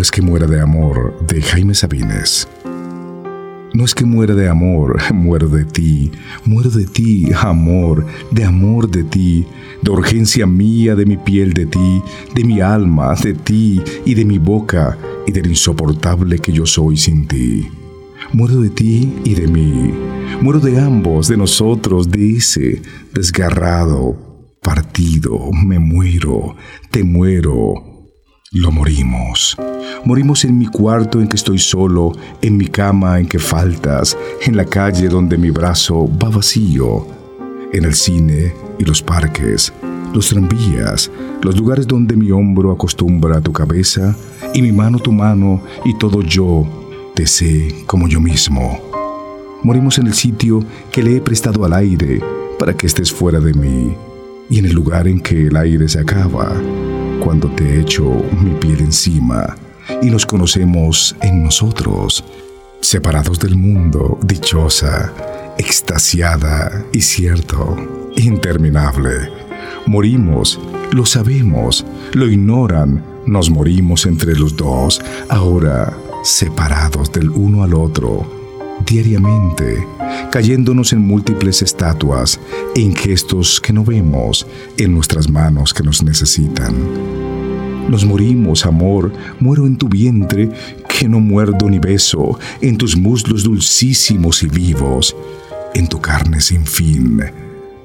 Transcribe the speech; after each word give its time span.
es 0.00 0.10
que 0.10 0.22
muera 0.22 0.46
de 0.46 0.60
amor 0.60 1.18
de 1.26 1.42
Jaime 1.42 1.74
Sabines. 1.74 2.46
No 3.74 3.84
es 3.84 3.94
que 3.94 4.04
muera 4.04 4.34
de 4.34 4.48
amor, 4.48 4.98
muero 5.12 5.48
de 5.48 5.64
ti, 5.64 6.12
muero 6.44 6.70
de 6.70 6.86
ti, 6.86 7.28
amor, 7.40 8.06
de 8.30 8.44
amor 8.44 8.90
de 8.90 9.04
ti, 9.04 9.46
de 9.82 9.90
urgencia 9.90 10.46
mía, 10.46 10.94
de 10.94 11.04
mi 11.04 11.16
piel 11.16 11.52
de 11.52 11.66
ti, 11.66 12.02
de 12.34 12.44
mi 12.44 12.60
alma, 12.60 13.14
de 13.14 13.34
ti 13.34 13.80
y 14.04 14.14
de 14.14 14.24
mi 14.24 14.38
boca 14.38 14.96
y 15.26 15.32
del 15.32 15.46
insoportable 15.48 16.38
que 16.38 16.52
yo 16.52 16.66
soy 16.66 16.96
sin 16.96 17.26
ti. 17.26 17.66
Muero 18.32 18.60
de 18.60 18.70
ti 18.70 19.12
y 19.24 19.34
de 19.34 19.48
mí, 19.48 19.92
muero 20.40 20.60
de 20.60 20.78
ambos, 20.78 21.28
de 21.28 21.36
nosotros, 21.36 22.10
de 22.10 22.36
ese 22.36 22.82
desgarrado, 23.14 24.16
partido, 24.60 25.50
me 25.52 25.78
muero, 25.78 26.56
te 26.90 27.02
muero, 27.02 27.87
lo 28.52 28.72
morimos. 28.72 29.56
Morimos 30.04 30.44
en 30.44 30.56
mi 30.56 30.66
cuarto 30.66 31.20
en 31.20 31.28
que 31.28 31.36
estoy 31.36 31.58
solo, 31.58 32.12
en 32.40 32.56
mi 32.56 32.66
cama 32.66 33.20
en 33.20 33.26
que 33.26 33.38
faltas, 33.38 34.16
en 34.42 34.56
la 34.56 34.64
calle 34.64 35.08
donde 35.08 35.36
mi 35.36 35.50
brazo 35.50 36.08
va 36.22 36.30
vacío, 36.30 37.06
en 37.72 37.84
el 37.84 37.94
cine 37.94 38.54
y 38.78 38.84
los 38.84 39.02
parques, 39.02 39.72
los 40.14 40.28
tranvías, 40.30 41.10
los 41.42 41.58
lugares 41.58 41.86
donde 41.86 42.16
mi 42.16 42.30
hombro 42.30 42.72
acostumbra 42.72 43.36
a 43.36 43.40
tu 43.42 43.52
cabeza 43.52 44.16
y 44.54 44.62
mi 44.62 44.72
mano 44.72 44.98
tu 44.98 45.12
mano 45.12 45.62
y 45.84 45.96
todo 45.98 46.22
yo 46.22 46.66
te 47.14 47.26
sé 47.26 47.74
como 47.86 48.08
yo 48.08 48.20
mismo. 48.20 48.80
Morimos 49.62 49.98
en 49.98 50.06
el 50.06 50.14
sitio 50.14 50.64
que 50.90 51.02
le 51.02 51.16
he 51.16 51.20
prestado 51.20 51.64
al 51.66 51.74
aire 51.74 52.22
para 52.58 52.74
que 52.74 52.86
estés 52.86 53.12
fuera 53.12 53.40
de 53.40 53.52
mí 53.52 53.94
y 54.48 54.58
en 54.58 54.64
el 54.64 54.72
lugar 54.72 55.06
en 55.06 55.20
que 55.20 55.48
el 55.48 55.56
aire 55.56 55.86
se 55.88 55.98
acaba 55.98 56.50
cuando 57.28 57.50
te 57.50 57.78
echo 57.78 58.04
mi 58.40 58.52
piel 58.52 58.80
encima 58.80 59.54
y 60.00 60.06
nos 60.06 60.24
conocemos 60.24 61.14
en 61.20 61.44
nosotros, 61.44 62.24
separados 62.80 63.38
del 63.38 63.54
mundo, 63.54 64.18
dichosa, 64.22 65.12
extasiada 65.58 66.86
y 66.90 67.02
cierto, 67.02 67.76
interminable. 68.16 69.30
Morimos, 69.84 70.58
lo 70.90 71.04
sabemos, 71.04 71.84
lo 72.14 72.30
ignoran, 72.30 73.04
nos 73.26 73.50
morimos 73.50 74.06
entre 74.06 74.34
los 74.34 74.56
dos, 74.56 74.98
ahora 75.28 75.94
separados 76.24 77.12
del 77.12 77.28
uno 77.28 77.62
al 77.62 77.74
otro, 77.74 78.26
diariamente, 78.86 79.86
cayéndonos 80.30 80.94
en 80.94 81.06
múltiples 81.06 81.60
estatuas, 81.60 82.40
en 82.74 82.96
gestos 82.96 83.60
que 83.60 83.74
no 83.74 83.84
vemos, 83.84 84.46
en 84.78 84.94
nuestras 84.94 85.28
manos 85.28 85.74
que 85.74 85.82
nos 85.82 86.02
necesitan. 86.02 87.17
Nos 87.88 88.04
morimos, 88.04 88.66
amor, 88.66 89.12
muero 89.40 89.66
en 89.66 89.76
tu 89.76 89.88
vientre, 89.88 90.50
que 90.88 91.08
no 91.08 91.20
muerdo 91.20 91.70
ni 91.70 91.78
beso, 91.78 92.38
en 92.60 92.76
tus 92.76 92.96
muslos 92.96 93.44
dulcísimos 93.44 94.42
y 94.42 94.48
vivos, 94.48 95.16
en 95.74 95.88
tu 95.88 95.98
carne 95.98 96.40
sin 96.40 96.66
fin. 96.66 97.22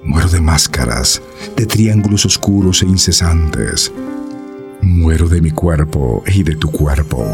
Muero 0.03 0.27
de 0.27 0.41
máscaras, 0.41 1.21
de 1.55 1.65
triángulos 1.65 2.25
oscuros 2.25 2.83
e 2.83 2.85
incesantes. 2.85 3.93
Muero 4.81 5.29
de 5.29 5.39
mi 5.39 5.51
cuerpo 5.51 6.21
y 6.27 6.43
de 6.43 6.55
tu 6.55 6.69
cuerpo. 6.69 7.25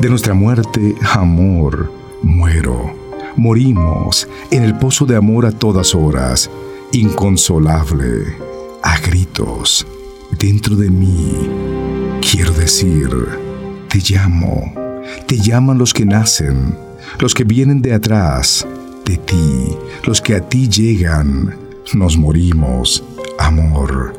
De 0.00 0.08
nuestra 0.08 0.32
muerte, 0.32 0.94
amor, 1.12 1.92
muero. 2.22 2.94
Morimos 3.36 4.26
en 4.50 4.62
el 4.62 4.74
pozo 4.78 5.04
de 5.04 5.16
amor 5.16 5.44
a 5.44 5.52
todas 5.52 5.94
horas, 5.94 6.50
inconsolable, 6.92 8.34
a 8.82 8.98
gritos, 9.00 9.86
dentro 10.38 10.74
de 10.76 10.88
mí. 10.88 11.97
Quiero 12.30 12.52
decir, 12.52 13.08
te 13.88 14.00
llamo, 14.00 14.74
te 15.26 15.38
llaman 15.38 15.78
los 15.78 15.94
que 15.94 16.04
nacen, 16.04 16.76
los 17.20 17.32
que 17.32 17.42
vienen 17.42 17.80
de 17.80 17.94
atrás, 17.94 18.66
de 19.06 19.16
ti, 19.16 19.74
los 20.04 20.20
que 20.20 20.34
a 20.34 20.46
ti 20.46 20.68
llegan. 20.68 21.56
Nos 21.94 22.18
morimos, 22.18 23.02
amor, 23.38 24.12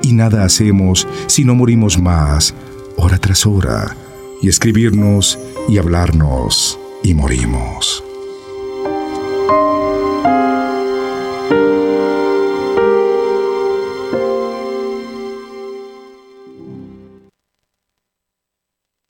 y 0.00 0.12
nada 0.12 0.44
hacemos 0.44 1.08
si 1.26 1.44
no 1.44 1.56
morimos 1.56 1.98
más, 1.98 2.54
hora 2.96 3.18
tras 3.18 3.44
hora, 3.44 3.96
y 4.40 4.48
escribirnos 4.48 5.36
y 5.68 5.78
hablarnos, 5.78 6.78
y 7.02 7.14
morimos. 7.14 8.05